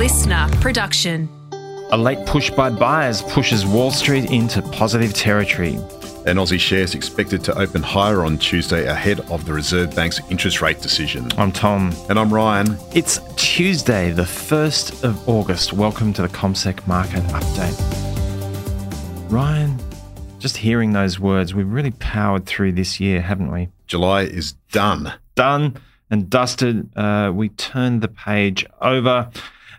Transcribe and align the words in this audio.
listener 0.00 0.48
production. 0.62 1.28
A 1.90 1.98
late 1.98 2.24
push 2.24 2.48
by 2.48 2.70
buyers 2.70 3.20
pushes 3.20 3.66
Wall 3.66 3.90
Street 3.90 4.30
into 4.30 4.62
positive 4.62 5.12
territory. 5.12 5.74
And 6.24 6.38
Aussie 6.38 6.58
shares 6.58 6.94
expected 6.94 7.44
to 7.44 7.58
open 7.58 7.82
higher 7.82 8.24
on 8.24 8.38
Tuesday 8.38 8.86
ahead 8.86 9.20
of 9.30 9.44
the 9.44 9.52
Reserve 9.52 9.94
Bank's 9.94 10.18
interest 10.30 10.62
rate 10.62 10.80
decision. 10.80 11.28
I'm 11.36 11.52
Tom. 11.52 11.94
And 12.08 12.18
I'm 12.18 12.32
Ryan. 12.32 12.78
It's 12.94 13.20
Tuesday, 13.36 14.10
the 14.10 14.22
1st 14.22 15.04
of 15.04 15.28
August. 15.28 15.74
Welcome 15.74 16.14
to 16.14 16.22
the 16.22 16.28
CommSec 16.28 16.86
Market 16.86 17.22
Update. 17.24 17.76
Ryan, 19.30 19.78
just 20.38 20.56
hearing 20.56 20.94
those 20.94 21.20
words, 21.20 21.54
we've 21.54 21.70
really 21.70 21.90
powered 21.90 22.46
through 22.46 22.72
this 22.72 23.00
year, 23.00 23.20
haven't 23.20 23.52
we? 23.52 23.68
July 23.86 24.22
is 24.22 24.52
done. 24.72 25.12
Done 25.34 25.76
and 26.10 26.30
dusted. 26.30 26.88
Uh, 26.96 27.32
we 27.34 27.50
turned 27.50 28.00
the 28.00 28.08
page 28.08 28.64
over 28.80 29.30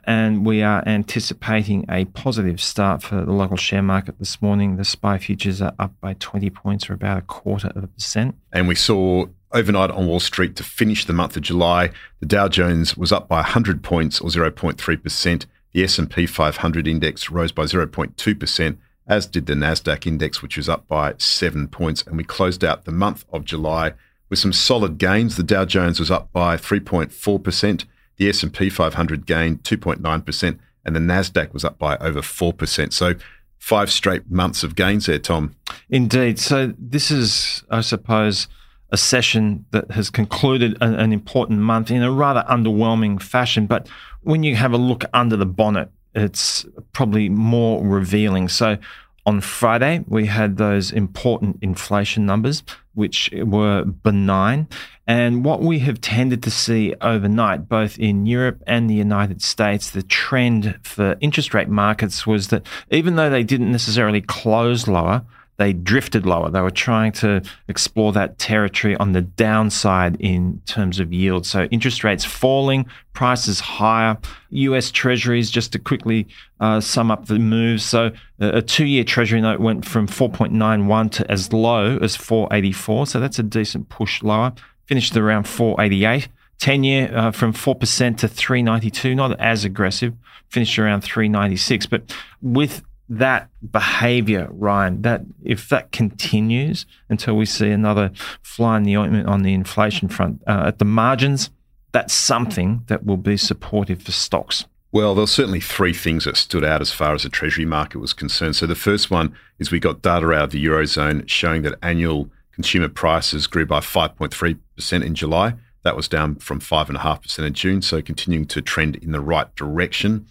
and 0.05 0.46
we 0.46 0.62
are 0.62 0.84
anticipating 0.88 1.86
a 1.90 2.05
positive 2.05 2.62
start 2.62 3.04
for 3.04 3.23
the 3.23 3.32
local 3.32 3.58
share 3.58 3.84
market 3.84 4.20
this 4.20 4.42
morning. 4.42 4.78
The 4.78 4.86
SPI 4.86 5.20
futures 5.20 5.62
are 5.62 5.73
up 5.80 5.94
by 6.02 6.14
20 6.16 6.50
points, 6.50 6.90
or 6.90 6.94
about 6.94 7.18
a 7.18 7.22
quarter 7.22 7.72
of 7.76 7.84
a 7.84 7.88
percent. 7.88 8.36
And 8.52 8.68
we 8.68 8.76
saw 8.76 9.26
overnight 9.54 9.92
on 9.92 10.08
Wall 10.08 10.20
Street 10.20 10.56
to 10.56 10.64
finish 10.64 11.06
the 11.06 11.14
month 11.14 11.36
of 11.36 11.44
July, 11.44 11.92
the 12.20 12.26
Dow 12.26 12.48
Jones 12.48 12.98
was 12.98 13.12
up 13.12 13.28
by 13.28 13.38
100 13.38 13.84
points, 13.84 14.22
or 14.22 14.30
0.3%. 14.30 15.45
The 15.73 15.84
S&P 15.84 16.26
500 16.26 16.88
index 16.88 17.30
rose 17.30 17.52
by 17.52 17.64
0.2%, 17.64 18.78
as 19.08 19.26
did 19.26 19.45
the 19.45 19.54
Nasdaq 19.54 20.06
index, 20.06 20.42
which 20.42 20.58
was 20.58 20.68
up 20.68 20.88
by 20.88 21.14
seven 21.18 21.68
points. 21.68 22.04
And 22.04 22.18
we 22.18 22.23
closed 22.23 22.64
out 22.64 22.86
the 22.86 22.92
month 22.92 23.26
of 23.31 23.45
July 23.45 23.94
with 24.30 24.40
some 24.40 24.54
solid 24.54 24.98
gains. 24.98 25.38
The 25.38 25.44
Dow 25.44 25.66
Jones 25.66 26.00
was 26.00 26.12
up 26.12 26.31
by 26.34 26.58
3.4%. 26.58 27.86
The 28.21 28.30
S&P 28.30 28.70
500 28.70 29.25
gained 29.25 29.63
2.9% 29.63 30.59
and 30.85 30.95
the 30.95 30.99
Nasdaq 30.99 31.53
was 31.53 31.66
up 31.66 31.80
by 31.80 31.97
over 31.97 32.22
4%. 32.22 32.94
So 32.94 33.16
five 33.58 33.91
straight 33.91 34.30
months 34.30 34.61
of 34.61 34.75
gains 34.75 35.08
there, 35.08 35.17
Tom. 35.17 35.55
Indeed. 35.89 36.38
So 36.38 36.72
this 36.78 37.09
is, 37.09 37.63
I 37.72 37.81
suppose, 37.81 38.47
a 38.91 38.97
session 38.97 39.66
that 39.72 39.89
has 39.89 40.11
concluded 40.11 40.78
an, 40.81 40.94
an, 40.94 41.11
important 41.11 41.61
month 41.61 41.89
in 41.89 42.03
a 42.03 42.11
rather 42.11 42.45
underwhelming 42.47 43.19
fashion. 43.19 43.66
But 43.66 43.89
when 44.22 44.44
you 44.44 44.56
have 44.56 44.72
a 44.72 44.78
look 44.78 45.03
under 45.16 45.35
the 45.35 45.47
bonnet, 45.47 45.89
it's 46.13 46.63
probably 46.94 47.28
more 47.28 47.83
revealing. 47.83 48.50
So 48.50 48.78
on 49.25 49.41
Friday, 49.41 50.03
we 50.08 50.28
had 50.28 50.58
those 50.58 50.91
important 50.91 51.58
inflation 51.63 52.28
numbers, 52.28 52.61
which 52.94 53.30
were 53.34 53.84
benign. 53.84 54.67
And 55.08 55.44
what 55.44 55.61
we 55.61 55.80
have 55.80 56.00
tended 56.02 56.44
to 56.44 56.52
see 56.52 56.94
overnight, 57.02 57.67
both 57.67 57.97
in 58.00 58.25
Europe 58.25 58.61
and 58.67 58.89
the 58.89 58.95
United 58.95 59.42
States, 59.42 59.89
the 59.89 60.03
trend 60.03 60.80
for 60.84 61.17
interest 61.19 61.53
rate 61.53 61.69
markets 61.69 62.25
was 62.28 62.47
that 62.50 62.66
even 62.92 63.16
though 63.16 63.30
they 63.30 63.44
didn't 63.44 63.72
necessarily 63.72 64.22
close 64.22 64.88
lower, 64.88 65.23
they 65.57 65.73
drifted 65.73 66.25
lower. 66.25 66.49
They 66.49 66.61
were 66.61 66.71
trying 66.71 67.11
to 67.13 67.44
explore 67.67 68.11
that 68.13 68.39
territory 68.39 68.95
on 68.97 69.11
the 69.11 69.21
downside 69.21 70.16
in 70.19 70.61
terms 70.66 70.99
of 70.99 71.13
yield. 71.13 71.45
So 71.45 71.66
interest 71.66 72.03
rates 72.03 72.25
falling, 72.25 72.85
prices 73.13 73.59
higher. 73.59 74.17
US 74.49 74.91
Treasuries, 74.91 75.52
just 75.52 75.72
to 75.73 75.79
quickly 75.79 76.27
uh, 76.59 76.79
sum 76.81 77.11
up 77.11 77.27
the 77.27 77.39
moves. 77.39 77.85
So 77.85 78.11
a 78.39 78.61
two 78.61 78.85
year 78.85 79.03
Treasury 79.03 79.39
note 79.39 79.59
went 79.59 79.85
from 79.85 80.07
4.91 80.07 81.11
to 81.11 81.31
as 81.31 81.53
low 81.53 81.97
as 82.02 82.16
484. 82.16 83.07
So 83.07 83.19
that's 83.19 83.39
a 83.39 83.44
decent 83.44 83.89
push 83.89 84.23
lower. 84.23 84.53
Finished 84.88 85.16
around 85.16 85.47
488. 85.47 86.27
10 86.61 86.83
year 86.83 87.16
uh, 87.16 87.31
from 87.31 87.53
4% 87.53 88.17
to 88.17 88.27
392, 88.27 89.16
not 89.16 89.39
as 89.39 89.66
aggressive, 89.66 90.13
finished 90.49 90.77
around 90.77 91.02
396. 91.02 91.88
But 91.88 92.16
with 92.41 92.83
that 93.12 93.50
behavior, 93.72 94.48
Ryan, 94.52 95.02
that 95.02 95.22
if 95.44 95.68
that 95.68 95.91
continues 95.91 96.85
until 97.09 97.35
we 97.35 97.46
see 97.46 97.69
another 97.69 98.12
fly 98.41 98.78
in 98.78 98.84
the 98.84 98.96
ointment 98.96 99.28
on 99.28 99.44
the 99.44 99.53
inflation 99.53 100.08
front 100.08 100.41
uh, 100.47 100.63
at 100.68 100.80
the 100.80 100.85
margins, 100.85 101.50
that's 101.91 102.13
something 102.13 102.84
that 102.88 103.06
will 103.06 103.18
be 103.18 103.35
supportive 103.35 104.02
for 104.02 104.13
stocks. 104.13 104.63
Well, 104.94 105.13
there 105.13 105.24
were 105.24 105.28
certainly 105.28 105.59
three 105.59 105.94
things 105.94 106.24
that 106.24 106.38
stood 106.38 106.63
out 106.63 106.80
as 106.80 106.94
far 106.94 107.13
as 107.13 107.24
the 107.24 107.30
Treasury 107.30 107.66
market 107.66 108.00
was 108.00 108.13
concerned. 108.13 108.56
So 108.56 108.66
the 108.66 108.75
first 108.75 109.12
one 109.12 109.35
is 109.59 109.72
we 109.72 109.80
got 109.80 110.02
data 110.02 110.31
out 110.31 110.46
of 110.46 110.52
the 110.52 110.66
Eurozone 110.66 111.28
showing 111.28 111.64
that 111.64 111.78
annual 111.81 112.30
consumer 112.53 112.88
prices 112.88 113.46
grew 113.46 113.66
by 113.66 113.81
5.3% 113.81 115.06
in 115.06 115.16
July. 115.16 115.56
That 115.84 115.97
was 115.97 116.08
down 116.08 116.35
from 116.35 116.62
5.5% 116.62 117.40
in 117.46 117.53
June, 117.53 117.81
so 117.81 118.02
continuing 118.02 118.46
to 118.47 118.62
trend 118.62 118.96
in 118.97 119.12
the 119.12 119.19
right 119.19 119.53
direction. 119.56 120.28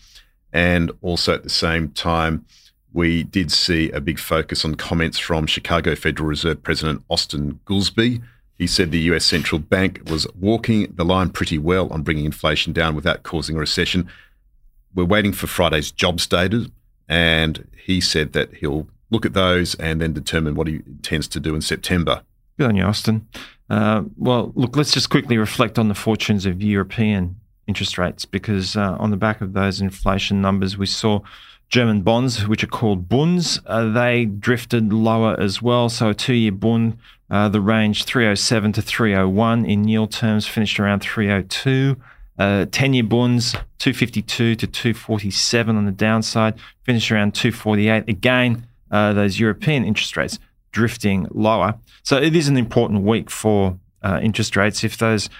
And 0.50 0.92
also 1.02 1.34
at 1.34 1.42
the 1.42 1.50
same 1.50 1.90
time, 1.90 2.46
we 2.92 3.22
did 3.24 3.52
see 3.52 3.90
a 3.90 4.00
big 4.00 4.18
focus 4.18 4.64
on 4.64 4.74
comments 4.74 5.18
from 5.18 5.46
Chicago 5.46 5.94
Federal 5.94 6.28
Reserve 6.28 6.62
President 6.62 7.02
Austin 7.08 7.60
Goolsbee. 7.66 8.22
He 8.58 8.66
said 8.66 8.90
the 8.90 8.98
US 9.12 9.24
central 9.24 9.58
bank 9.58 10.02
was 10.10 10.26
walking 10.38 10.92
the 10.94 11.04
line 11.04 11.30
pretty 11.30 11.58
well 11.58 11.88
on 11.92 12.02
bringing 12.02 12.24
inflation 12.24 12.72
down 12.72 12.94
without 12.94 13.22
causing 13.22 13.56
a 13.56 13.60
recession. 13.60 14.08
We're 14.94 15.04
waiting 15.04 15.32
for 15.32 15.46
Friday's 15.46 15.90
jobs 15.90 16.26
data, 16.26 16.70
and 17.08 17.66
he 17.86 18.00
said 18.00 18.32
that 18.32 18.54
he'll 18.54 18.88
look 19.10 19.24
at 19.24 19.34
those 19.34 19.74
and 19.76 20.00
then 20.00 20.12
determine 20.12 20.54
what 20.54 20.66
he 20.66 20.76
intends 20.86 21.28
to 21.28 21.40
do 21.40 21.54
in 21.54 21.60
September. 21.60 22.22
Good 22.58 22.68
on 22.68 22.76
you, 22.76 22.84
Austin. 22.84 23.26
Uh, 23.68 24.02
well, 24.16 24.52
look, 24.54 24.76
let's 24.76 24.92
just 24.92 25.10
quickly 25.10 25.38
reflect 25.38 25.78
on 25.78 25.88
the 25.88 25.94
fortunes 25.94 26.44
of 26.44 26.60
European 26.60 27.36
interest 27.66 27.98
rates 27.98 28.24
because 28.24 28.76
uh, 28.76 28.96
on 28.98 29.10
the 29.10 29.16
back 29.16 29.40
of 29.40 29.52
those 29.52 29.80
inflation 29.80 30.42
numbers, 30.42 30.76
we 30.76 30.86
saw 30.86 31.20
German 31.70 32.02
bonds, 32.02 32.48
which 32.48 32.64
are 32.64 32.68
called 32.68 33.08
bunds, 33.08 33.60
uh, 33.66 33.88
they 33.92 34.24
drifted 34.24 34.92
lower 34.92 35.38
as 35.38 35.62
well. 35.62 35.88
So 35.88 36.08
a 36.10 36.14
two-year 36.14 36.50
bund, 36.50 36.98
uh, 37.30 37.48
the 37.48 37.60
range 37.60 38.04
307 38.04 38.72
to 38.72 38.82
301 38.82 39.64
in 39.64 39.86
yield 39.86 40.10
terms, 40.10 40.48
finished 40.48 40.80
around 40.80 41.00
302. 41.00 41.96
Uh, 42.36 42.66
10-year 42.66 43.04
bunds 43.04 43.52
252 43.78 44.56
to 44.56 44.66
247 44.66 45.76
on 45.76 45.84
the 45.86 45.92
downside, 45.92 46.54
finished 46.82 47.12
around 47.12 47.34
248. 47.34 48.08
Again, 48.08 48.66
uh, 48.90 49.12
those 49.12 49.38
European 49.38 49.84
interest 49.84 50.16
rates 50.16 50.40
drifting 50.72 51.28
lower. 51.30 51.78
So 52.02 52.16
it 52.16 52.34
is 52.34 52.48
an 52.48 52.56
important 52.56 53.02
week 53.02 53.30
for 53.30 53.78
uh, 54.02 54.18
interest 54.20 54.56
rates. 54.56 54.82
If 54.82 54.98
those 54.98 55.30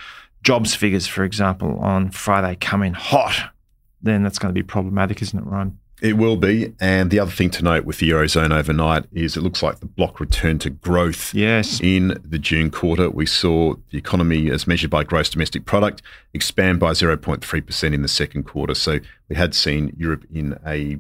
jobs 0.44 0.76
figures, 0.76 1.08
for 1.08 1.24
example, 1.24 1.76
on 1.80 2.10
Friday 2.10 2.56
come 2.60 2.84
in 2.84 2.94
hot, 2.94 3.52
then 4.00 4.22
that's 4.22 4.38
going 4.38 4.54
to 4.54 4.58
be 4.58 4.62
problematic, 4.62 5.22
isn't 5.22 5.36
it, 5.38 5.44
Ryan? 5.44 5.79
It 6.03 6.15
will 6.15 6.37
be. 6.37 6.75
And 6.81 7.11
the 7.11 7.19
other 7.19 7.31
thing 7.31 7.50
to 7.50 7.62
note 7.62 7.84
with 7.84 7.99
the 7.99 8.11
Eurozone 8.11 8.53
overnight 8.56 9.05
is 9.12 9.37
it 9.37 9.43
looks 9.43 9.62
like 9.62 9.81
the 9.81 9.87
bloc 9.87 10.21
returned 10.21 10.62
to 10.62 10.71
growth. 10.71 11.34
Yes. 11.34 11.81
In 11.81 12.21
the 12.25 12.38
June 12.38 12.71
quarter, 12.71 13.11
we 13.11 13.27
saw 13.27 13.75
the 13.91 13.99
economy, 13.99 14.50
as 14.50 14.66
measured 14.66 14.91
by 14.91 15.05
gross 15.05 15.28
domestic 15.28 15.65
product, 15.65 16.03
expand 16.33 16.81
by 16.81 16.93
0.3% 16.93 17.94
in 17.94 18.03
the 18.03 18.09
second 18.09 18.44
quarter. 18.44 18.75
So 18.75 19.00
we 19.28 19.37
had 19.37 19.55
seen 19.55 19.94
Europe 19.97 20.25
in 20.33 20.59
a 20.66 20.99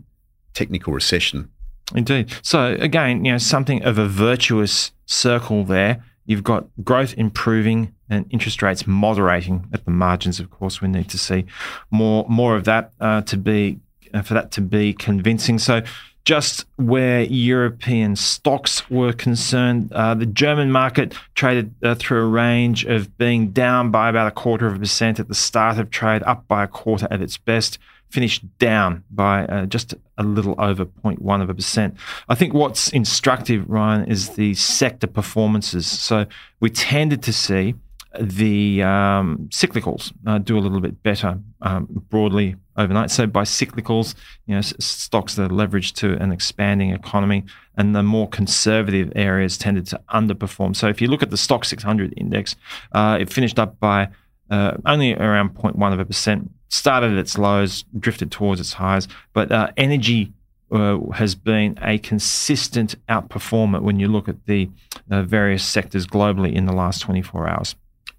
technical 0.54 0.92
recession. 0.92 1.50
Indeed. 1.94 2.32
So 2.42 2.76
again, 2.78 3.24
you 3.24 3.32
know, 3.32 3.38
something 3.38 3.82
of 3.82 3.98
a 3.98 4.06
virtuous 4.06 4.92
circle 5.06 5.64
there. 5.64 6.04
You've 6.26 6.44
got 6.44 6.68
growth 6.84 7.14
improving 7.16 7.94
and 8.08 8.26
interest 8.30 8.62
rates 8.62 8.86
moderating 8.86 9.66
at 9.72 9.84
the 9.84 9.90
margins. 9.90 10.38
Of 10.38 10.50
course, 10.50 10.80
we 10.80 10.88
need 10.88 11.08
to 11.08 11.18
see 11.18 11.46
more 11.90 12.24
more 12.28 12.56
of 12.56 12.64
that 12.64 12.92
uh, 13.00 13.22
to 13.22 13.36
be 13.36 13.80
uh, 14.14 14.22
for 14.22 14.34
that 14.34 14.50
to 14.52 14.60
be 14.60 14.92
convincing. 14.92 15.58
So, 15.58 15.82
just 16.24 16.66
where 16.76 17.22
European 17.22 18.14
stocks 18.14 18.88
were 18.90 19.12
concerned, 19.12 19.90
uh, 19.92 20.14
the 20.14 20.26
German 20.26 20.70
market 20.70 21.14
traded 21.34 21.74
uh, 21.82 21.94
through 21.94 22.22
a 22.22 22.28
range 22.28 22.84
of 22.84 23.16
being 23.16 23.50
down 23.50 23.90
by 23.90 24.10
about 24.10 24.26
a 24.26 24.30
quarter 24.30 24.66
of 24.66 24.76
a 24.76 24.78
percent 24.78 25.18
at 25.18 25.28
the 25.28 25.34
start 25.34 25.78
of 25.78 25.90
trade, 25.90 26.22
up 26.24 26.46
by 26.46 26.64
a 26.64 26.68
quarter 26.68 27.08
at 27.10 27.22
its 27.22 27.38
best, 27.38 27.78
finished 28.10 28.42
down 28.58 29.02
by 29.10 29.46
uh, 29.46 29.66
just 29.66 29.94
a 30.18 30.22
little 30.22 30.54
over 30.58 30.84
0.1 30.84 31.42
of 31.42 31.48
a 31.48 31.54
percent. 31.54 31.96
I 32.28 32.34
think 32.34 32.52
what's 32.52 32.90
instructive, 32.90 33.68
Ryan, 33.68 34.06
is 34.06 34.30
the 34.30 34.54
sector 34.54 35.06
performances. 35.06 35.86
So 35.86 36.26
we 36.60 36.70
tended 36.70 37.22
to 37.22 37.32
see 37.32 37.74
the 38.18 38.82
um, 38.82 39.48
cyclicals 39.50 40.12
uh, 40.26 40.38
do 40.38 40.58
a 40.58 40.60
little 40.60 40.80
bit 40.80 41.02
better 41.02 41.38
um, 41.62 41.86
broadly 42.10 42.56
overnight. 42.76 43.10
So 43.10 43.26
by 43.26 43.42
cyclicals, 43.42 44.14
you 44.46 44.54
know, 44.54 44.62
stocks 44.62 45.36
that 45.36 45.44
are 45.44 45.48
leveraged 45.48 45.94
to 45.96 46.20
an 46.20 46.32
expanding 46.32 46.90
economy, 46.90 47.44
and 47.76 47.94
the 47.94 48.02
more 48.02 48.28
conservative 48.28 49.12
areas 49.14 49.56
tended 49.56 49.86
to 49.86 50.00
underperform. 50.12 50.74
So 50.74 50.88
if 50.88 51.00
you 51.00 51.08
look 51.08 51.22
at 51.22 51.30
the 51.30 51.36
Stoxx 51.36 51.66
600 51.66 52.14
index, 52.16 52.56
uh, 52.92 53.18
it 53.20 53.32
finished 53.32 53.58
up 53.58 53.78
by 53.78 54.08
uh, 54.50 54.76
only 54.86 55.14
around 55.14 55.54
0.1 55.54 55.92
of 55.92 56.00
a 56.00 56.04
percent. 56.04 56.50
Started 56.68 57.12
at 57.12 57.18
its 57.18 57.38
lows, 57.38 57.84
drifted 57.98 58.30
towards 58.30 58.60
its 58.60 58.74
highs, 58.74 59.08
but 59.32 59.50
uh, 59.50 59.70
energy 59.76 60.32
uh, 60.70 60.98
has 61.14 61.34
been 61.34 61.76
a 61.82 61.98
consistent 61.98 62.94
outperformer 63.08 63.80
when 63.80 63.98
you 63.98 64.06
look 64.06 64.28
at 64.28 64.46
the 64.46 64.70
uh, 65.10 65.22
various 65.22 65.64
sectors 65.64 66.06
globally 66.06 66.52
in 66.52 66.66
the 66.66 66.72
last 66.72 67.00
24 67.00 67.48
hours. 67.48 67.74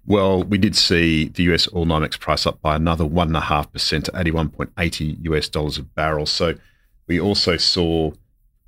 Well, 0.06 0.42
we 0.42 0.58
did 0.58 0.76
see 0.76 1.28
the 1.28 1.44
US 1.44 1.68
oil 1.74 1.86
NYMEX 1.86 2.18
price 2.18 2.46
up 2.46 2.60
by 2.60 2.76
another 2.76 3.04
1.5% 3.04 4.04
to 4.04 4.10
81.80 4.12 5.24
US 5.24 5.48
dollars 5.48 5.78
a 5.78 5.82
barrel. 5.82 6.26
So 6.26 6.54
we 7.06 7.20
also 7.20 7.56
saw 7.56 8.12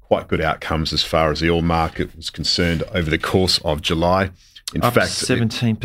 quite 0.00 0.28
good 0.28 0.40
outcomes 0.40 0.92
as 0.92 1.02
far 1.02 1.32
as 1.32 1.40
the 1.40 1.50
oil 1.50 1.62
market 1.62 2.14
was 2.16 2.31
concerned 2.31 2.82
over 2.92 3.10
the 3.10 3.19
course 3.19 3.58
of 3.64 3.82
July. 3.82 4.31
In 4.75 4.82
up 4.82 4.94
fact, 4.94 5.10
17%. 5.10 5.78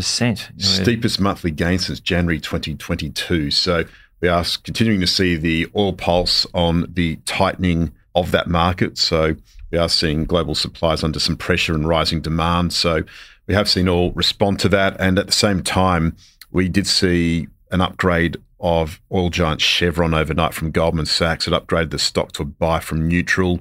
Steepest 0.59 1.19
monthly 1.19 1.51
gain 1.51 1.79
since 1.79 1.99
January 1.99 2.39
2022. 2.39 3.51
So 3.51 3.85
we 4.21 4.27
are 4.27 4.43
continuing 4.63 4.99
to 5.01 5.07
see 5.07 5.35
the 5.35 5.67
oil 5.75 5.93
pulse 5.93 6.45
on 6.53 6.85
the 6.93 7.17
tightening 7.25 7.91
of 8.15 8.31
that 8.31 8.47
market. 8.47 8.97
So 8.97 9.35
we 9.71 9.77
are 9.77 9.89
seeing 9.89 10.25
global 10.25 10.55
supplies 10.55 11.03
under 11.03 11.19
some 11.19 11.37
pressure 11.37 11.73
and 11.73 11.87
rising 11.87 12.21
demand. 12.21 12.73
So 12.73 13.03
we 13.49 13.55
have 13.55 13.67
seen 13.67 13.89
oil 13.89 14.11
respond 14.11 14.59
to 14.59 14.69
that. 14.69 14.95
And 14.99 15.17
at 15.17 15.25
the 15.25 15.33
same 15.33 15.63
time, 15.63 16.15
we 16.51 16.69
did 16.69 16.85
see 16.85 17.47
an 17.71 17.81
upgrade 17.81 18.37
of 18.59 19.01
oil 19.11 19.31
giant 19.31 19.59
Chevron 19.59 20.13
overnight 20.13 20.53
from 20.53 20.69
Goldman 20.69 21.07
Sachs. 21.07 21.47
It 21.47 21.53
upgraded 21.53 21.89
the 21.89 21.97
stock 21.97 22.31
to 22.33 22.43
a 22.43 22.45
buy 22.45 22.79
from 22.79 23.07
neutral. 23.07 23.59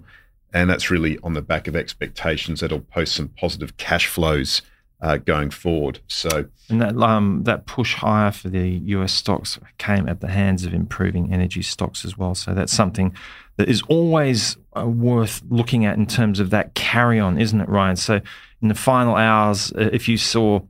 And 0.53 0.69
that's 0.69 0.91
really 0.91 1.19
on 1.23 1.33
the 1.33 1.41
back 1.41 1.69
of 1.69 1.75
expectations 1.75 2.61
that 2.61 2.67
it'll 2.67 2.81
post 2.81 3.15
some 3.15 3.29
positive 3.29 3.79
cash 3.79 4.07
flows 4.07 4.61
uh, 5.01 5.17
going 5.19 5.51
forward. 5.51 6.01
So, 6.09 6.47
and 6.69 6.81
that 6.81 6.97
um, 6.97 7.43
that 7.45 7.67
push 7.67 7.95
higher 7.95 8.33
for 8.33 8.49
the 8.49 8.69
US 8.69 9.13
stocks 9.13 9.59
came 9.79 10.09
at 10.09 10.21
the 10.21 10.29
hands 10.29 10.65
of 10.65 10.75
improving 10.75 11.33
energy 11.33 11.63
stocks 11.63 12.05
as 12.05 12.19
well. 12.19 12.35
So 12.35 12.55
that's 12.55 12.73
something 12.73 13.15
that 13.57 13.69
is 13.69 13.83
always 13.83 14.57
uh, 14.77 14.87
worth 14.87 15.43
looking 15.49 15.85
at 15.85 15.97
in 15.97 16.07
terms 16.07 16.41
of 16.41 16.51
that 16.51 16.75
carry 16.75 17.21
on, 17.21 17.39
isn't 17.39 17.61
it, 17.61 17.69
Ryan? 17.69 17.97
So 17.97 18.21
in 18.63 18.69
the 18.69 18.75
final 18.75 19.15
hours, 19.15 19.73
uh, 19.73 19.91
if 19.93 20.09
you 20.09 20.17
saw 20.17 20.61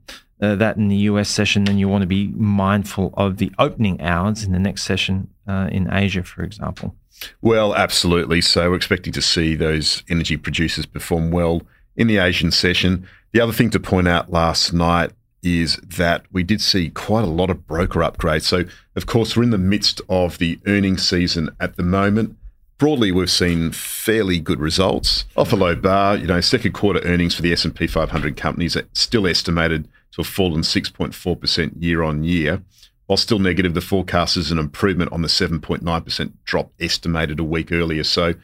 uh, 0.40 0.54
that 0.56 0.76
in 0.76 0.88
the 0.88 0.96
US 0.96 1.28
session, 1.28 1.64
then 1.64 1.78
you 1.78 1.88
want 1.88 2.02
to 2.02 2.06
be 2.06 2.28
mindful 2.28 3.12
of 3.16 3.38
the 3.38 3.50
opening 3.58 4.00
hours 4.00 4.44
in 4.44 4.52
the 4.52 4.58
next 4.58 4.84
session 4.84 5.28
uh, 5.46 5.68
in 5.72 5.92
Asia, 5.92 6.22
for 6.22 6.42
example. 6.42 6.94
Well, 7.40 7.74
absolutely. 7.74 8.40
So 8.42 8.70
we're 8.70 8.76
expecting 8.76 9.12
to 9.14 9.22
see 9.22 9.54
those 9.54 10.04
energy 10.08 10.36
producers 10.36 10.86
perform 10.86 11.30
well 11.30 11.62
in 11.96 12.06
the 12.06 12.18
Asian 12.18 12.50
session. 12.50 13.06
The 13.32 13.40
other 13.40 13.52
thing 13.52 13.70
to 13.70 13.80
point 13.80 14.08
out 14.08 14.30
last 14.30 14.72
night 14.72 15.10
is 15.42 15.76
that 15.76 16.24
we 16.32 16.42
did 16.42 16.60
see 16.60 16.90
quite 16.90 17.24
a 17.24 17.28
lot 17.28 17.50
of 17.50 17.66
broker 17.66 18.00
upgrades. 18.00 18.42
So, 18.42 18.64
of 18.96 19.06
course, 19.06 19.36
we're 19.36 19.44
in 19.44 19.50
the 19.50 19.58
midst 19.58 20.00
of 20.08 20.38
the 20.38 20.58
earnings 20.66 21.06
season 21.08 21.50
at 21.60 21.76
the 21.76 21.82
moment. 21.82 22.36
Broadly, 22.78 23.12
we've 23.12 23.30
seen 23.30 23.72
fairly 23.72 24.38
good 24.38 24.60
results 24.60 25.24
off 25.36 25.52
a 25.52 25.56
low 25.56 25.74
bar. 25.74 26.16
You 26.16 26.26
know, 26.26 26.40
second 26.40 26.72
quarter 26.72 27.00
earnings 27.00 27.34
for 27.34 27.42
the 27.42 27.52
S&P 27.52 27.86
500 27.86 28.36
companies 28.36 28.76
are 28.76 28.88
still 28.92 29.26
estimated 29.26 29.84
to 30.12 30.22
have 30.22 30.26
fallen 30.26 30.62
6.4% 30.62 31.72
year 31.82 32.02
on 32.02 32.24
year. 32.24 32.62
While 33.06 33.16
still 33.16 33.38
negative, 33.38 33.74
the 33.74 33.80
forecast 33.80 34.36
is 34.36 34.50
an 34.50 34.58
improvement 34.58 35.12
on 35.12 35.22
the 35.22 35.28
7.9% 35.28 36.32
drop 36.44 36.72
estimated 36.78 37.40
a 37.40 37.44
week 37.44 37.72
earlier. 37.72 38.04
So 38.04 38.34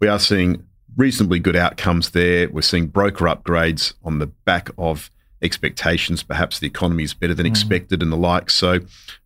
we 0.00 0.08
are 0.08 0.18
seeing 0.18 0.66
reasonably 0.98 1.38
good 1.38 1.56
outcomes 1.56 2.10
there. 2.10 2.50
We're 2.50 2.60
seeing 2.60 2.88
broker 2.88 3.24
upgrades 3.24 3.94
on 4.04 4.18
the 4.18 4.26
back 4.26 4.68
of 4.76 5.10
expectations. 5.40 6.24
Perhaps 6.24 6.58
the 6.58 6.66
economy 6.66 7.04
is 7.04 7.14
better 7.14 7.34
than 7.34 7.46
mm. 7.46 7.50
expected 7.50 8.02
and 8.02 8.12
the 8.12 8.16
like. 8.16 8.50
So 8.50 8.80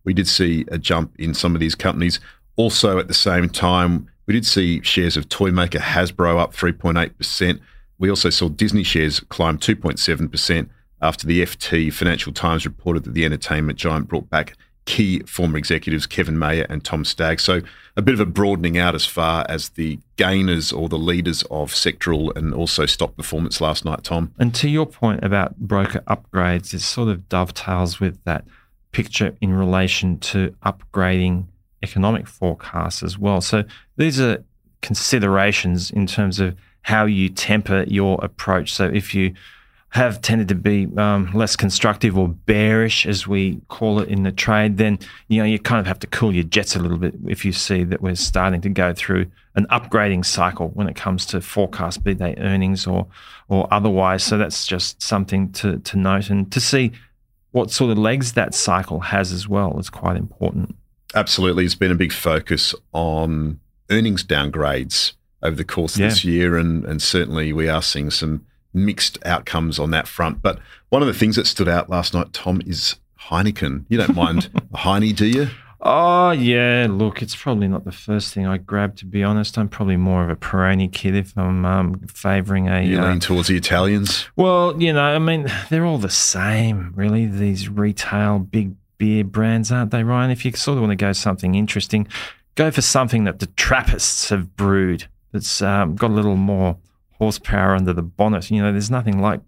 we 0.05 0.13
did 0.15 0.29
see 0.29 0.67
a 0.69 0.79
jump 0.79 1.19
in 1.19 1.35
some 1.35 1.57
of 1.57 1.61
these 1.61 1.75
companies. 1.75 2.21
Also, 2.57 2.99
at 2.99 3.09
the 3.09 3.15
same 3.15 3.49
time, 3.49 4.09
we 4.27 4.35
did 4.35 4.47
see 4.47 4.83
shares 4.83 5.17
of 5.17 5.29
toy 5.29 5.51
maker 5.51 5.79
Hasbro 5.79 6.39
up 6.39 6.55
3.8%. 6.55 7.59
We 7.99 8.11
also 8.11 8.31
saw 8.31 8.51
Disney 8.51 8.83
shares 8.83 9.21
climb 9.21 9.59
2.7% 9.59 10.69
after 11.01 11.27
the 11.27 11.43
FT 11.43 11.93
Financial 11.93 12.33
Times 12.33 12.67
reported 12.67 13.05
that 13.05 13.15
the 13.15 13.25
entertainment 13.25 13.79
giant 13.79 14.09
brought 14.09 14.29
back 14.29 14.57
key 14.85 15.21
former 15.21 15.57
executives 15.59 16.07
Kevin 16.07 16.39
Mayer 16.39 16.67
and 16.69 16.85
Tom 16.85 17.05
Stagg. 17.05 17.41
So 17.41 17.61
a 17.97 18.03
bit 18.03 18.15
of 18.15 18.21
a 18.21 18.27
broadening 18.27 18.79
out 18.79 18.95
as 18.95 19.07
far 19.07 19.47
as 19.49 19.71
the 19.71 19.99
gainers 20.17 20.73
or 20.73 20.89
the 20.89 20.99
leaders 20.99 21.43
of 21.51 21.73
sectoral 21.73 22.35
and 22.37 22.53
also 22.53 22.87
stock 22.87 23.17
performance 23.17 23.61
last 23.61 23.85
night, 23.85 24.03
Tom. 24.03 24.33
And 24.39 24.55
to 24.57 24.69
your 24.69 24.87
point 24.87 25.23
about 25.23 25.57
broker 25.57 26.01
upgrades, 26.01 26.75
it 26.75 26.81
sort 26.81 27.09
of 27.09 27.29
dovetails 27.29 28.01
with 28.01 28.23
that 28.25 28.45
picture 28.91 29.37
in 29.41 29.55
relation 29.55 30.19
to 30.19 30.55
upgrading 30.65 31.47
economic 31.83 32.27
forecasts 32.27 33.03
as 33.03 33.19
well. 33.19 33.41
So 33.41 33.65
these 33.97 34.21
are 34.21 34.45
considerations 34.81 35.91
in 35.91 36.07
terms 36.07 36.41
of 36.41 36.57
how 36.83 37.07
you 37.07 37.29
temper 37.29 37.85
your 37.87 38.19
approach. 38.23 38.73
So 38.73 38.87
if 38.87 39.15
you 39.15 39.35
have 39.93 40.23
tended 40.23 40.49
to 40.49 40.55
be 40.55 40.89
um, 40.97 41.31
less 41.35 41.55
constructive 41.55 42.17
or 42.17 42.29
bearish, 42.29 43.05
as 43.05 43.27
we 43.27 43.61
call 43.69 44.01
it 44.01 44.09
in 44.09 44.23
the 44.23 44.33
trade, 44.33 44.79
then 44.79 44.99
you 45.29 45.39
know 45.39 45.45
you 45.45 45.59
kind 45.59 45.81
of 45.81 45.87
have 45.87 45.99
to 45.99 46.07
cool 46.07 46.35
your 46.35 46.45
jets 46.45 46.75
a 46.75 46.79
little 46.79 46.97
bit 46.97 47.15
if 47.27 47.45
you 47.45 47.53
see 47.53 47.85
that 47.85 48.01
we're 48.01 48.15
starting 48.15 48.63
to 48.63 48.71
go 48.71 48.95
through 48.95 49.27
an 49.55 49.67
upgrading 49.67 50.25
cycle 50.25 50.69
when 50.69 50.89
it 50.89 50.97
comes 50.97 51.27
to 51.27 51.43
forecast, 51.43 52.03
be 52.03 52.15
they 52.15 52.35
earnings 52.39 52.87
or 52.87 53.07
or 53.49 53.69
otherwise. 53.71 54.25
So 54.25 54.39
that's 54.39 54.67
just 54.67 55.03
something 55.03 55.53
to 55.53 55.79
to 55.79 55.99
note 55.99 56.31
and 56.31 56.51
to 56.53 56.61
see 56.61 56.93
what 57.51 57.71
sort 57.71 57.91
of 57.91 57.99
legs 57.99 58.33
that 58.33 58.55
cycle 58.55 59.01
has 59.01 59.31
as 59.31 59.47
well 59.47 59.79
is 59.79 59.91
quite 59.91 60.17
important. 60.17 60.75
Absolutely, 61.15 61.67
it's 61.67 61.75
been 61.75 61.93
a 61.93 61.97
big 61.97 62.15
focus 62.15 62.75
on 62.95 63.61
earnings 63.91 64.25
downgrades 64.25 65.13
over 65.43 65.55
the 65.55 65.65
course 65.65 65.97
of 65.97 66.01
yeah. 66.01 66.09
this 66.09 66.25
year, 66.25 66.57
and 66.57 66.87
and 66.87 67.03
certainly 67.03 67.53
we 67.53 67.69
are 67.69 67.83
seeing 67.83 68.11
some 68.11 68.47
mixed 68.75 69.19
outcomes 69.25 69.79
on 69.79 69.91
that 69.91 70.09
front. 70.09 70.43
But 70.43 70.59
one 70.89 71.03
of 71.03 71.09
the 71.09 71.15
things 71.15 71.37
that 71.37 71.47
stood 71.47 71.69
out 71.69 71.91
last 71.91 72.15
night, 72.15 72.33
Tom, 72.33 72.61
is 72.67 72.97
Heineken. 73.29 73.85
You 73.89 73.99
don't 73.99 74.15
mind 74.15 74.51
a 74.73 74.77
Heine, 74.79 75.15
do 75.15 75.27
you? 75.27 75.49
Oh 75.85 76.31
yeah, 76.31 76.87
look, 76.89 77.23
it's 77.23 77.35
probably 77.35 77.67
not 77.67 77.85
the 77.85 77.91
first 77.91 78.33
thing 78.33 78.47
I 78.47 78.57
grab. 78.59 78.95
To 78.99 79.05
be 79.05 79.25
honest, 79.25 79.59
I'm 79.59 79.69
probably 79.69 79.97
more 79.97 80.23
of 80.23 80.31
a 80.31 80.37
Peroni 80.37 80.93
kid 80.93 81.17
if 81.17 81.37
I'm 81.37 81.65
um, 81.65 81.99
favouring 82.07 82.69
a. 82.69 82.83
You 82.83 83.01
lean 83.03 83.17
uh, 83.17 83.19
towards 83.19 83.49
the 83.49 83.57
Italians. 83.57 84.29
Well, 84.37 84.81
you 84.81 84.93
know, 84.93 85.03
I 85.03 85.19
mean, 85.19 85.51
they're 85.71 85.85
all 85.85 85.99
the 85.99 86.09
same, 86.09 86.93
really. 86.95 87.27
These 87.27 87.69
retail 87.69 88.39
big 88.39 88.77
beer 88.97 89.25
brands, 89.25 89.73
aren't 89.73 89.91
they, 89.91 90.05
Ryan? 90.05 90.31
If 90.31 90.45
you 90.45 90.53
sort 90.53 90.79
of 90.79 90.83
want 90.83 90.93
to 90.93 90.97
go 90.97 91.13
something 91.13 91.57
interesting, 91.57 92.07
go 92.55 92.71
for 92.71 92.83
something 92.83 93.25
that 93.25 93.41
the 93.41 93.47
Trappists 93.47 94.29
have 94.29 94.57
brewed. 94.57 95.09
That's 95.33 95.63
um, 95.63 95.97
got 95.97 96.11
a 96.11 96.15
little 96.15 96.37
more 96.37 96.77
horsepower 97.23 97.77
under 97.77 97.93
the 97.93 98.03
bonnet. 98.03 98.51
You 98.51 98.61
know, 98.61 98.73
there's 98.73 98.91
nothing 98.91 99.21
like 99.21 99.41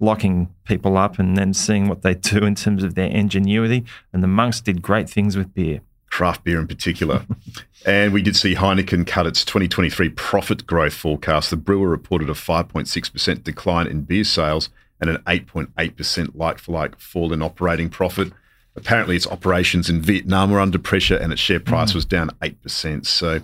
locking 0.00 0.52
people 0.64 0.98
up 0.98 1.18
and 1.18 1.34
then 1.34 1.54
seeing 1.54 1.88
what 1.88 2.02
they 2.02 2.14
do 2.32 2.44
in 2.44 2.54
terms 2.54 2.84
of 2.84 2.94
their 2.94 3.08
ingenuity. 3.08 3.84
And 4.12 4.22
the 4.22 4.28
monks 4.28 4.60
did 4.60 4.82
great 4.82 5.08
things 5.08 5.34
with 5.34 5.54
beer. 5.54 5.80
Craft 6.10 6.44
beer 6.44 6.60
in 6.60 6.66
particular. 6.66 7.24
and 7.86 8.12
we 8.12 8.20
did 8.20 8.36
see 8.36 8.54
Heineken 8.54 9.06
cut 9.06 9.26
its 9.26 9.46
2023 9.46 10.10
profit 10.10 10.66
growth 10.66 10.92
forecast. 10.92 11.48
The 11.48 11.56
brewer 11.56 11.88
reported 11.88 12.28
a 12.28 12.34
5.6% 12.34 13.42
decline 13.42 13.86
in 13.86 14.02
beer 14.02 14.24
sales 14.24 14.68
and 15.00 15.08
an 15.08 15.16
8.8% 15.22 16.32
like 16.34 16.58
for 16.58 16.72
like 16.72 17.00
fall 17.00 17.32
in 17.32 17.40
operating 17.40 17.88
profit. 17.88 18.30
Apparently, 18.76 19.16
its 19.16 19.26
operations 19.26 19.88
in 19.88 20.02
Vietnam 20.02 20.50
were 20.50 20.60
under 20.60 20.78
pressure 20.78 21.16
and 21.16 21.32
its 21.32 21.40
share 21.40 21.60
price 21.60 21.92
mm. 21.92 21.94
was 21.94 22.04
down 22.04 22.28
8%. 22.42 23.06
So 23.06 23.40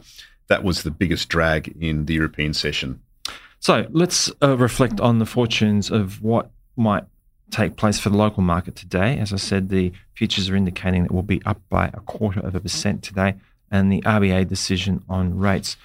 that 0.49 0.63
was 0.63 0.83
the 0.83 0.91
biggest 0.91 1.31
drag 1.31 1.75
in 1.81 2.05
the 2.05 2.15
European 2.15 2.53
session. 2.53 3.01
So 3.61 3.87
let's 3.91 4.31
uh, 4.43 4.57
reflect 4.57 5.01
on 5.01 5.19
the 5.19 5.27
fortunes 5.27 5.91
of 5.91 6.23
what 6.23 6.51
might 6.77 7.05
take 7.51 7.77
place 7.77 7.99
for 7.99 8.11
the 8.11 8.17
local 8.17 8.43
market 8.43 8.77
today. 8.77 9.19
As 9.19 9.33
I 9.33 9.37
said, 9.37 9.69
the 9.69 9.93
futures 10.15 10.49
are 10.51 10.57
indicating 10.57 11.03
that 11.03 11.13
we'll 11.13 11.23
be 11.23 11.43
up 11.45 11.61
by 11.69 11.89
a 11.89 12.01
quarter 12.01 12.41
of 12.41 12.55
a 12.55 12.61
percent 12.61 13.03
today, 13.03 13.35
and 13.71 13.91
the 13.91 14.01
RBA 14.03 14.49
decision 14.49 15.03
on 15.09 15.39
rates 15.39 15.77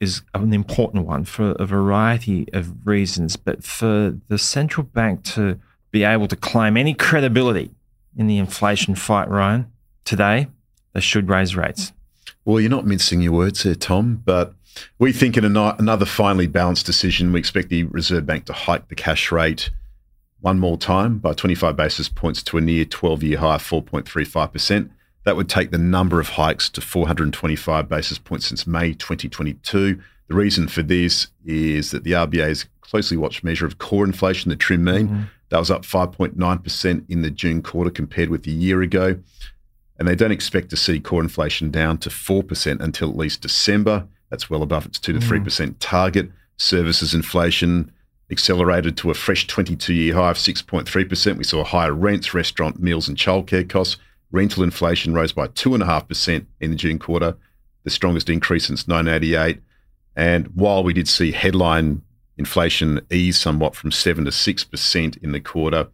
is 0.00 0.22
an 0.34 0.52
important 0.52 1.06
one 1.06 1.24
for 1.24 1.52
a 1.52 1.64
variety 1.66 2.46
of 2.52 2.86
reasons. 2.86 3.36
But 3.36 3.64
for 3.64 4.18
the 4.28 4.38
central 4.38 4.84
bank 4.84 5.24
to 5.34 5.58
be 5.90 6.04
able 6.04 6.28
to 6.28 6.36
claim 6.36 6.76
any 6.76 6.94
credibility 6.94 7.70
in 8.16 8.26
the 8.26 8.38
inflation 8.38 8.94
fight, 8.94 9.28
Ryan, 9.28 9.72
today 10.04 10.48
they 10.92 11.00
should 11.00 11.28
raise 11.28 11.56
rates. 11.56 11.92
Well, 12.44 12.60
you're 12.60 12.70
not 12.70 12.86
mincing 12.86 13.22
your 13.22 13.32
words 13.32 13.62
here, 13.62 13.74
Tom, 13.74 14.22
but 14.24 14.54
we 14.98 15.12
think 15.12 15.36
in 15.36 15.44
another 15.44 16.06
finely 16.06 16.46
balanced 16.46 16.86
decision, 16.86 17.32
we 17.32 17.38
expect 17.38 17.68
the 17.68 17.84
Reserve 17.84 18.26
Bank 18.26 18.46
to 18.46 18.52
hike 18.52 18.88
the 18.88 18.94
cash 18.94 19.30
rate 19.30 19.70
one 20.40 20.58
more 20.58 20.76
time 20.76 21.18
by 21.18 21.32
25 21.32 21.74
basis 21.74 22.08
points 22.08 22.42
to 22.42 22.58
a 22.58 22.60
near 22.60 22.84
12 22.84 23.22
year 23.22 23.38
high 23.38 23.54
of 23.54 23.62
4.35%. 23.62 24.90
That 25.24 25.36
would 25.36 25.48
take 25.48 25.70
the 25.70 25.78
number 25.78 26.20
of 26.20 26.28
hikes 26.28 26.68
to 26.70 26.82
425 26.82 27.88
basis 27.88 28.18
points 28.18 28.48
since 28.48 28.66
May 28.66 28.92
2022. 28.92 29.98
The 30.28 30.34
reason 30.34 30.68
for 30.68 30.82
this 30.82 31.28
is 31.46 31.92
that 31.92 32.04
the 32.04 32.12
RBA's 32.12 32.66
closely 32.82 33.16
watched 33.16 33.42
measure 33.42 33.64
of 33.64 33.78
core 33.78 34.04
inflation, 34.04 34.50
the 34.50 34.56
trim 34.56 34.84
mean, 34.84 35.08
mm-hmm. 35.08 35.22
that 35.48 35.58
was 35.58 35.70
up 35.70 35.82
5.9% 35.82 37.04
in 37.08 37.22
the 37.22 37.30
June 37.30 37.62
quarter 37.62 37.90
compared 37.90 38.28
with 38.28 38.46
a 38.46 38.50
year 38.50 38.82
ago. 38.82 39.18
And 39.98 40.06
they 40.06 40.14
don't 40.14 40.30
expect 40.30 40.68
to 40.70 40.76
see 40.76 41.00
core 41.00 41.22
inflation 41.22 41.70
down 41.70 41.98
to 41.98 42.10
4% 42.10 42.80
until 42.80 43.08
at 43.08 43.16
least 43.16 43.40
December. 43.40 44.06
That's 44.34 44.50
well 44.50 44.64
above 44.64 44.84
its 44.84 44.98
2 44.98 45.12
to 45.12 45.20
3% 45.20 45.44
mm. 45.44 45.76
target. 45.78 46.28
Services 46.56 47.14
inflation 47.14 47.92
accelerated 48.32 48.96
to 48.96 49.12
a 49.12 49.14
fresh 49.14 49.46
22 49.46 49.94
year 49.94 50.14
high 50.14 50.30
of 50.30 50.38
6.3%. 50.38 51.36
We 51.36 51.44
saw 51.44 51.62
higher 51.62 51.92
rents, 51.92 52.34
restaurant, 52.34 52.82
meals, 52.82 53.06
and 53.06 53.16
childcare 53.16 53.68
costs. 53.68 53.96
Rental 54.32 54.64
inflation 54.64 55.14
rose 55.14 55.32
by 55.32 55.46
2.5% 55.46 56.46
in 56.60 56.70
the 56.72 56.76
June 56.76 56.98
quarter, 56.98 57.36
the 57.84 57.90
strongest 57.90 58.28
increase 58.28 58.66
since 58.66 58.88
1988. 58.88 59.62
And 60.16 60.48
while 60.48 60.82
we 60.82 60.92
did 60.92 61.06
see 61.06 61.30
headline 61.30 62.02
inflation 62.36 63.06
ease 63.12 63.40
somewhat 63.40 63.76
from 63.76 63.92
7 63.92 64.24
to 64.24 64.32
6% 64.32 65.22
in 65.22 65.30
the 65.30 65.40
quarter, 65.40 65.86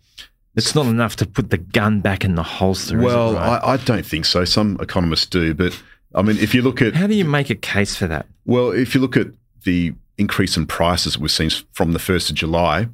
it's 0.57 0.75
not 0.75 0.87
enough 0.87 1.15
to 1.17 1.27
put 1.27 1.51
the 1.51 1.59
gun 1.59 2.01
back 2.01 2.25
in 2.25 2.37
the 2.37 2.43
holster. 2.43 2.99
Well, 2.99 3.35
right? 3.35 3.61
I, 3.63 3.73
I, 3.73 3.77
don't 3.77 4.07
think 4.07 4.25
so. 4.25 4.47
Some 4.47 4.79
economists 4.81 5.27
do, 5.27 5.53
but 5.53 5.79
I 6.15 6.23
mean, 6.23 6.39
if 6.39 6.55
you 6.55 6.63
look 6.63 6.83
at 6.83 6.95
how 6.95 7.07
do 7.07 7.15
you 7.15 7.25
make 7.25 7.51
a 7.51 7.55
case 7.55 7.95
for 7.95 8.07
that? 8.09 8.27
Well, 8.45 8.71
if 8.71 8.95
you 8.95 9.01
look 9.01 9.17
at 9.17 9.29
the 9.65 9.95
increase 10.19 10.57
in 10.57 10.67
prices 10.67 11.19
we've 11.19 11.31
seen 11.31 11.51
from 11.73 11.93
the 11.93 11.99
first 11.99 12.31
of 12.31 12.37
July, 12.37 12.89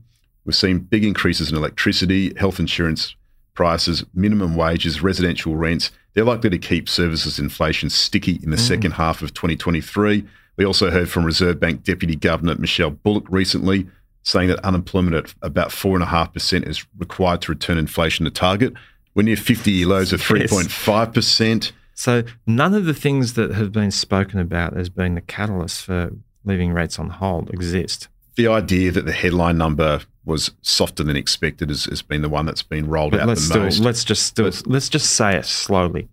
we've 0.45 0.57
seen 0.57 0.81
big 0.81 1.05
increases 1.05 1.51
in 1.51 1.57
electricity, 1.57 2.35
health 2.37 2.61
insurance 2.61 3.15
prices, 3.55 4.05
minimum 4.15 4.55
wages, 4.55 5.03
residential 5.03 5.57
rents. 5.57 5.91
They're 6.15 6.25
likely 6.25 6.51
to 6.51 6.59
keep 6.59 6.89
services 6.89 7.39
inflation 7.39 7.91
sticky 7.91 8.39
in 8.43 8.51
the 8.51 8.57
mm. 8.57 8.61
second 8.69 8.93
half 8.93 9.23
of 9.23 9.35
2023. 9.35 10.25
We 10.57 10.65
also 10.65 10.91
heard 10.91 11.11
from 11.11 11.25
Reserve 11.25 11.59
Bank 11.59 11.83
Deputy 11.83 12.17
Governor 12.17 12.55
Michelle 12.57 12.91
Bullock 12.91 13.25
recently 13.29 13.87
saying 14.23 14.49
that 14.49 14.59
unemployment 14.65 15.15
at 15.15 15.35
about 15.43 15.69
4.5% 15.69 16.67
is 16.67 16.85
required 16.99 17.43
to 17.43 17.53
return 17.53 17.79
inflation 17.79 18.25
to 18.25 18.31
target. 18.31 18.73
We're 19.15 19.23
near 19.23 19.37
50 19.37 19.71
year 19.71 19.87
lows 19.87 20.13
of 20.13 20.21
3.5%. 20.21 21.73
So, 21.97 22.25
none 22.47 22.75
of 22.75 22.85
the 22.85 22.93
things 22.93 23.35
that 23.35 23.53
have 23.53 23.73
been 23.73 23.91
spoken 23.91 24.38
about 24.38 24.76
as 24.76 24.91
being 24.91 25.15
the 25.15 25.23
catalyst 25.23 25.83
for 25.83 26.11
leaving 26.45 26.73
rates 26.73 26.99
on 26.99 27.09
hold 27.09 27.49
exist. 27.50 28.09
The 28.37 28.49
idea 28.49 28.93
that 28.93 29.07
the 29.07 29.12
headline 29.12 29.57
number 29.57 30.03
was 30.26 30.50
softer 30.61 31.03
than 31.03 31.17
expected 31.17 31.71
has, 31.71 31.87
has 31.87 32.03
been 32.03 32.21
the 32.21 32.29
one 32.29 32.45
that's 32.45 32.62
been 32.62 32.87
rolled 32.87 33.12
but 33.12 33.21
out 33.21 33.29
let's 33.29 33.41
the 33.41 33.47
still, 33.47 33.62
most. 33.62 33.79
Let's 33.81 34.05
just 34.05 34.26
still, 34.26 34.53
let's 34.67 34.91
just 34.91 35.15
say 35.15 35.38
it 35.38 35.47
slowly. 35.47 36.09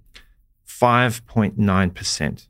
5.9% 0.66 2.48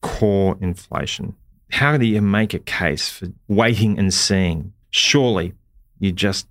core 0.00 0.56
inflation. 0.58 1.36
How 1.72 1.98
do 1.98 2.06
you 2.06 2.22
make 2.22 2.54
a 2.54 2.58
case 2.58 3.10
for 3.10 3.28
waiting 3.46 3.98
and 3.98 4.12
seeing 4.12 4.72
surely 4.88 5.52
you 5.98 6.12
just 6.12 6.46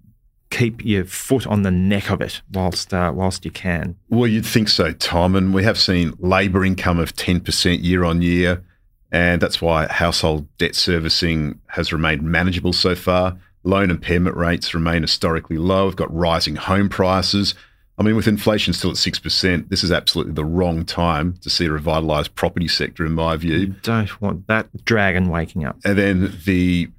keep 0.50 0.84
your 0.84 1.06
foot 1.06 1.46
on 1.48 1.64
the 1.64 1.72
neck 1.72 2.10
of 2.10 2.22
it 2.22 2.42
whilst 2.54 2.94
uh, 2.94 3.12
whilst 3.16 3.46
you 3.46 3.52
can. 3.52 3.96
Well, 4.10 4.28
you'd 4.28 4.46
think 4.46 4.70
so, 4.70 4.92
Tom. 4.92 5.36
And 5.36 5.54
we 5.54 5.64
have 5.64 5.80
seen 5.80 6.14
labour 6.20 6.66
income 6.66 7.00
of 7.00 7.16
ten 7.16 7.40
percent 7.40 7.82
year 7.82 8.04
on 8.04 8.22
year, 8.22 8.64
and 9.12 9.42
that's 9.42 9.62
why 9.62 9.88
household 9.88 10.48
debt 10.58 10.76
servicing 10.76 11.60
has 11.68 11.94
remained 11.94 12.24
manageable 12.24 12.74
so 12.74 12.96
far. 12.96 13.38
Loan 13.64 13.92
impairment 13.92 14.38
rates 14.38 14.74
remain 14.74 15.02
historically 15.02 15.58
low. 15.58 15.86
We've 15.86 15.96
got 15.96 16.14
rising 16.14 16.56
home 16.56 16.90
prices. 16.90 17.56
I 17.98 18.04
mean, 18.04 18.16
with 18.16 18.30
inflation 18.30 18.72
still 18.74 18.92
at 18.92 18.98
six 18.98 19.20
percent, 19.20 19.70
this 19.70 19.84
is 19.84 19.92
absolutely 19.92 20.34
the 20.34 20.46
wrong 20.46 20.86
time 20.86 21.34
to 21.42 21.50
see 21.50 21.66
a 21.66 21.70
revitalised 21.70 22.34
property 22.34 22.70
sector, 22.70 23.06
in 23.06 23.12
my 23.12 23.36
view. 23.36 23.58
You 23.58 23.76
don't 23.84 24.22
want 24.22 24.48
that 24.48 24.86
dragon 24.86 25.28
waking 25.28 25.66
up. 25.66 25.78
And 25.84 25.98
then 25.98 26.34
the 26.46 26.90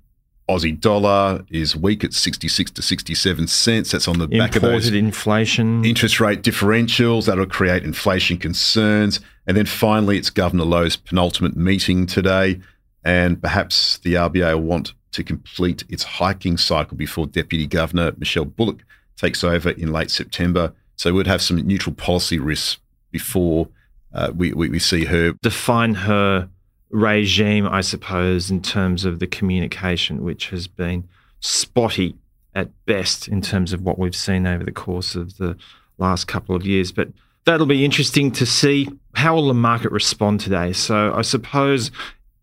Aussie 0.50 0.78
dollar 0.78 1.45
is 1.49 1.76
weak 1.76 2.02
at 2.02 2.12
66 2.12 2.73
to 2.73 2.83
67 2.83 3.47
cents. 3.47 3.92
That's 3.92 4.09
on 4.09 4.19
the 4.19 4.26
back 4.26 4.57
of 4.57 4.62
those 4.62 4.88
inflation. 4.88 5.85
Interest 5.85 6.19
rate 6.19 6.42
differentials 6.42 7.26
that'll 7.26 7.47
create 7.47 7.85
inflation 7.85 8.37
concerns. 8.37 9.21
And 9.47 9.57
then 9.57 9.66
finally, 9.66 10.19
it's 10.19 10.30
Governor 10.30 10.64
Lowe's 10.64 10.97
penultimate 10.97 11.57
meeting 11.57 12.07
today. 12.07 12.61
And 13.04 13.40
perhaps 13.40 13.99
the 13.99 14.14
RBA 14.14 14.54
will 14.54 14.62
want 14.62 14.92
to 15.12 15.23
complete 15.23 15.85
its 15.88 16.02
hiking 16.02 16.57
cycle 16.57 16.97
before 16.97 17.26
Deputy 17.26 17.66
Governor 17.66 18.12
Michelle 18.19 18.45
Bullock 18.45 18.85
takes 19.16 19.45
over 19.45 19.71
in 19.71 19.92
late 19.92 20.11
September. 20.11 20.73
So 20.97 21.12
we'd 21.12 21.26
have 21.26 21.42
some 21.42 21.57
neutral 21.57 21.95
policy 21.95 22.38
risks 22.38 22.78
before 23.11 23.69
uh, 24.12 24.33
we, 24.35 24.52
we, 24.52 24.69
we 24.69 24.78
see 24.78 25.04
her. 25.04 25.33
Define 25.42 25.95
her 25.95 26.49
regime, 26.90 27.66
I 27.66 27.80
suppose, 27.80 28.50
in 28.50 28.62
terms 28.62 29.04
of 29.04 29.18
the 29.18 29.26
communication, 29.26 30.23
which 30.23 30.50
has 30.50 30.66
been 30.66 31.09
spotty 31.40 32.16
at 32.54 32.68
best 32.85 33.28
in 33.28 33.40
terms 33.40 33.73
of 33.73 33.82
what 33.82 33.99
we've 33.99 34.14
seen 34.14 34.47
over 34.47 34.64
the 34.64 34.73
course 34.73 35.14
of 35.14 35.37
the 35.38 35.56
last 35.99 36.26
couple 36.26 36.56
of 36.56 36.66
years. 36.66 36.92
But 36.92 37.09
that'll 37.44 37.66
be 37.66 37.85
interesting 37.85 38.32
to 38.32 38.47
see 38.47 38.88
how 39.14 39.37
will 39.37 39.49
the 39.49 39.54
market 39.54 39.92
respond 39.92 40.40
today. 40.40 40.73
So 40.73 41.14
I 41.14 41.23
suppose 41.23 41.90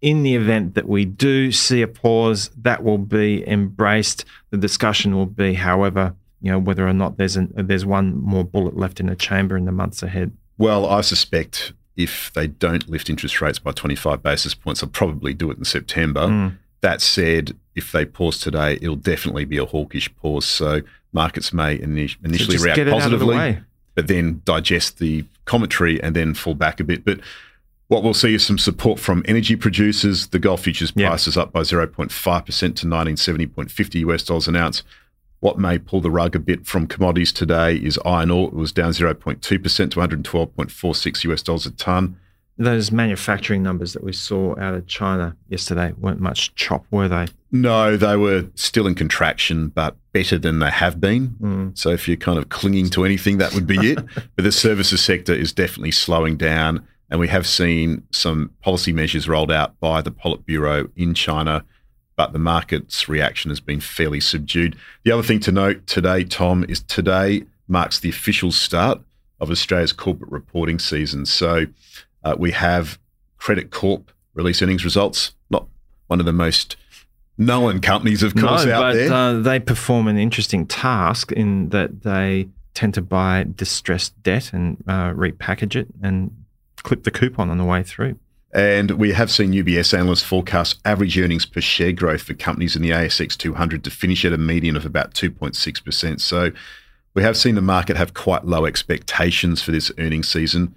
in 0.02 0.24
the 0.24 0.36
event 0.36 0.76
that 0.76 0.88
we 0.88 1.06
do 1.06 1.52
see 1.52 1.82
a 1.82 1.88
pause, 1.88 2.50
that 2.58 2.84
will 2.84 3.00
be 3.00 3.48
embraced. 3.48 4.26
The 4.52 4.58
discussion 4.58 5.16
will 5.16 5.26
be, 5.26 5.56
however, 5.56 6.16
you 6.42 6.52
know, 6.52 6.60
whether 6.60 6.88
or 6.88 6.94
not 6.94 7.18
there's 7.18 7.36
an, 7.36 7.52
there's 7.56 7.86
one 7.86 8.16
more 8.16 8.44
bullet 8.44 8.78
left 8.78 9.00
in 9.00 9.08
the 9.08 9.16
chamber 9.16 9.58
in 9.58 9.66
the 9.66 9.72
months 9.72 10.04
ahead. 10.04 10.32
Well, 10.58 10.86
I 10.86 11.02
suspect 11.02 11.74
if 11.98 12.32
they 12.34 12.48
don't 12.48 12.88
lift 12.88 13.10
interest 13.10 13.42
rates 13.42 13.60
by 13.60 13.72
25 13.72 14.22
basis 14.22 14.54
points, 14.54 14.82
they'll 14.82 14.90
probably 14.90 15.34
do 15.34 15.52
it 15.52 15.58
in 15.58 15.66
September. 15.66 16.28
Mm. 16.28 16.58
That 16.82 17.02
said, 17.02 17.58
if 17.76 17.92
they 17.92 18.06
pause 18.06 18.40
today, 18.40 18.78
it'll 18.82 18.96
definitely 18.96 19.46
be 19.46 19.58
a 19.58 19.66
hawkish 19.66 20.14
pause. 20.18 20.46
So 20.46 20.82
markets 21.12 21.52
may 21.52 21.80
initially 21.82 22.58
so 22.58 22.64
react 22.64 22.90
positively, 22.90 23.60
but 23.96 24.08
then 24.08 24.42
digest 24.46 25.00
the 25.00 25.26
commentary 25.46 26.02
and 26.02 26.16
then 26.16 26.36
fall 26.36 26.54
back 26.54 26.80
a 26.80 26.84
bit. 26.84 27.04
But 27.04 27.20
what 27.88 28.04
we'll 28.04 28.14
see 28.14 28.36
is 28.36 28.46
some 28.46 28.60
support 28.60 29.00
from 29.00 29.24
energy 29.28 29.56
producers. 29.56 30.28
The 30.28 30.40
gold 30.40 30.60
futures 30.60 30.92
price 30.92 31.26
is 31.26 31.36
up 31.36 31.52
by 31.52 31.62
0.5% 31.62 32.12
to 32.76 32.86
1970.50 32.86 33.96
US 34.12 34.24
dollars 34.24 34.48
an 34.48 34.56
ounce. 34.56 34.84
What 35.40 35.60
may 35.60 35.78
pull 35.78 36.02
the 36.02 36.10
rug 36.10 36.36
a 36.36 36.40
bit 36.40 36.66
from 36.66 36.88
commodities 36.88 37.32
today 37.32 37.76
is 37.76 38.00
iron 38.04 38.32
ore. 38.32 38.48
It 38.48 38.54
was 38.54 38.72
down 38.72 38.92
0.2% 38.92 39.40
to 39.40 39.60
112.46 39.60 41.24
US 41.26 41.44
dollars 41.44 41.66
a 41.66 41.72
tonne. 41.72 42.18
Those 42.60 42.92
manufacturing 42.92 43.62
numbers 43.62 43.94
that 43.94 44.04
we 44.04 44.14
saw 44.14 44.60
out 44.60 44.74
of 44.74 44.88
China 44.88 45.38
yesterday 45.48 45.94
weren't 46.00 46.20
much 46.20 46.56
chop, 46.56 46.88
were 46.90 47.08
they? 47.08 47.28
No, 47.52 47.96
they 47.96 48.18
were 48.18 48.48
still 48.56 48.88
in 48.88 48.96
contraction, 48.96 49.68
but 49.68 49.96
better 50.12 50.40
than 50.40 50.58
they 50.58 50.72
have 50.72 51.00
been. 51.00 51.36
Mm. 51.40 51.78
So 51.78 51.92
if 51.92 52.08
you're 52.08 52.18
kind 52.18 52.40
of 52.40 52.50
clinging 52.50 52.90
to 52.92 53.06
anything, 53.06 53.38
that 53.38 53.54
would 53.54 53.68
be 53.68 53.92
it. 53.92 54.00
but 54.36 54.44
the 54.44 54.52
services 54.52 55.02
sector 55.02 55.34
is 55.34 55.54
definitely 55.54 55.92
slowing 55.92 56.36
down. 56.36 56.86
And 57.12 57.20
we 57.20 57.28
have 57.28 57.46
seen 57.46 58.04
some 58.12 58.52
policy 58.62 58.92
measures 58.92 59.30
rolled 59.30 59.52
out 59.52 59.80
by 59.80 60.02
the 60.02 60.12
Politburo 60.12 60.90
in 60.96 61.14
China 61.14 61.64
but 62.18 62.34
the 62.34 62.40
market's 62.40 63.08
reaction 63.08 63.50
has 63.50 63.62
been 63.62 63.80
fairly 63.80 64.20
subdued. 64.20 64.76
The 65.04 65.12
other 65.12 65.24
thing 65.24 65.40
to 65.42 65.52
note 65.52 65.88
today, 65.88 66.26
Tom, 66.26 66.66
is 66.68 66.82
today 66.82 67.44
marks 67.68 68.00
the 68.00 68.10
official 68.10 68.52
start 68.52 69.00
of 69.40 69.52
Australia's 69.52 69.94
corporate 69.94 70.32
reporting 70.32 70.80
season. 70.80 71.26
So 71.26 71.68
uh, 72.24 72.36
we 72.38 72.52
have 72.52 72.98
Credit 73.38 73.70
Corp 73.70 74.12
release 74.34 74.62
earnings 74.62 74.84
results, 74.84 75.36
not 75.50 75.68
one 76.08 76.20
of 76.20 76.26
the 76.26 76.34
most 76.34 76.76
known 77.38 77.82
companies, 77.82 78.24
of 78.24 78.34
course, 78.34 78.66
no, 78.66 78.74
out 78.74 78.82
but, 78.82 78.94
there. 78.94 79.14
Uh, 79.14 79.34
they 79.34 79.60
perform 79.60 80.08
an 80.08 80.18
interesting 80.18 80.66
task 80.66 81.32
in 81.32 81.70
that 81.70 82.02
they 82.02 82.48
tend 82.74 82.96
to 82.96 83.02
buy 83.02 83.46
distressed 83.56 84.22
debt 84.24 84.54
and 84.54 84.84
uh, 84.88 85.12
repackage 85.12 85.76
it 85.76 85.88
and 86.02 86.32
clip 86.78 87.04
the 87.04 87.12
coupon 87.12 87.52
on 87.52 87.60
the 87.60 87.64
way 87.64 87.84
through. 87.84 88.18
And 88.58 88.90
we 88.90 89.12
have 89.12 89.30
seen 89.30 89.52
UBS 89.52 89.94
analysts 89.94 90.24
forecast 90.24 90.80
average 90.84 91.16
earnings 91.16 91.46
per 91.46 91.62
share 91.62 91.92
growth 91.92 92.24
for 92.24 92.34
companies 92.34 92.76
in 92.76 92.82
the 92.82 92.90
ASX 92.90 93.38
200 93.38 93.84
to 93.84 93.92
finish 93.92 94.26
at 94.26 94.34
a 94.34 94.38
median 94.40 94.76
of 94.76 94.84
about 94.84 95.14
2.6%. 95.14 96.20
So 96.20 96.52
we 97.14 97.22
have 97.22 97.38
seen 97.38 97.54
the 97.54 97.62
market 97.62 97.98
have 97.98 98.16
quite 98.16 98.46
low 98.46 98.66
expectations 98.66 99.62
for 99.62 99.72
this 99.72 99.92
earnings 100.00 100.28
season. 100.28 100.76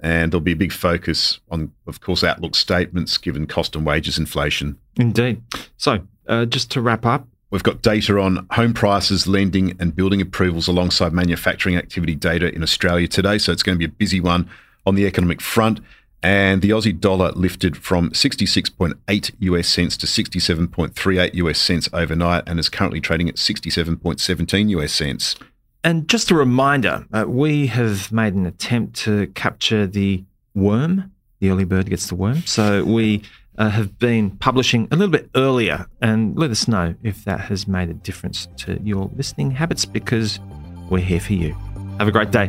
And 0.00 0.32
there'll 0.32 0.40
be 0.40 0.52
a 0.52 0.56
big 0.56 0.72
focus 0.72 1.38
on, 1.50 1.70
of 1.86 2.00
course, 2.00 2.24
outlook 2.24 2.54
statements 2.54 3.18
given 3.18 3.46
cost 3.46 3.76
and 3.76 3.84
wages 3.84 4.16
inflation. 4.16 4.78
Indeed. 4.96 5.42
So, 5.76 6.00
uh, 6.28 6.46
just 6.46 6.70
to 6.72 6.80
wrap 6.80 7.04
up, 7.04 7.28
We've 7.50 7.62
got 7.62 7.80
data 7.80 8.20
on 8.20 8.46
home 8.50 8.74
prices, 8.74 9.26
lending, 9.26 9.74
and 9.80 9.96
building 9.96 10.20
approvals 10.20 10.68
alongside 10.68 11.14
manufacturing 11.14 11.76
activity 11.76 12.14
data 12.14 12.54
in 12.54 12.62
Australia 12.62 13.08
today. 13.08 13.38
So 13.38 13.52
it's 13.52 13.62
going 13.62 13.74
to 13.74 13.78
be 13.78 13.86
a 13.86 13.96
busy 13.96 14.20
one 14.20 14.50
on 14.84 14.96
the 14.96 15.06
economic 15.06 15.40
front 15.40 15.80
and 16.22 16.62
the 16.62 16.70
Aussie 16.70 16.98
dollar 16.98 17.30
lifted 17.32 17.76
from 17.76 18.10
66.8 18.10 19.30
US 19.40 19.68
cents 19.68 19.96
to 19.98 20.06
67.38 20.06 21.34
US 21.34 21.58
cents 21.58 21.88
overnight 21.92 22.44
and 22.46 22.58
is 22.58 22.68
currently 22.68 23.00
trading 23.00 23.28
at 23.28 23.36
67.17 23.36 24.70
US 24.70 24.92
cents. 24.92 25.36
And 25.84 26.08
just 26.08 26.30
a 26.30 26.34
reminder, 26.34 27.06
uh, 27.12 27.24
we 27.28 27.68
have 27.68 28.10
made 28.10 28.34
an 28.34 28.46
attempt 28.46 28.96
to 29.00 29.28
capture 29.28 29.86
the 29.86 30.24
worm. 30.54 31.12
The 31.40 31.50
early 31.50 31.64
bird 31.64 31.88
gets 31.88 32.08
the 32.08 32.16
worm. 32.16 32.42
So 32.46 32.84
we 32.84 33.22
uh, 33.56 33.70
have 33.70 33.98
been 33.98 34.30
publishing 34.32 34.88
a 34.90 34.96
little 34.96 35.12
bit 35.12 35.30
earlier 35.36 35.86
and 36.02 36.36
let 36.36 36.50
us 36.50 36.66
know 36.66 36.94
if 37.02 37.24
that 37.24 37.40
has 37.42 37.68
made 37.68 37.90
a 37.90 37.94
difference 37.94 38.48
to 38.58 38.80
your 38.82 39.10
listening 39.14 39.52
habits 39.52 39.84
because 39.84 40.40
we're 40.90 40.98
here 40.98 41.20
for 41.20 41.34
you. 41.34 41.54
Have 41.98 42.08
a 42.08 42.12
great 42.12 42.32
day. 42.32 42.48